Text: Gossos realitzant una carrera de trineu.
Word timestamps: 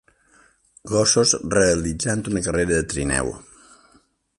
Gossos 0.93 1.35
realitzant 1.57 2.27
una 2.33 2.45
carrera 2.49 2.77
de 2.83 2.91
trineu. 2.95 3.35